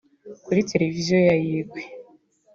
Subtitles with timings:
[0.45, 1.87] Kuri televiziyo ya Uruguay